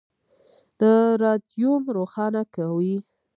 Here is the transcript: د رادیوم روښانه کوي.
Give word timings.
د 0.79 0.81
رادیوم 1.23 1.83
روښانه 1.97 2.41
کوي. 2.55 2.97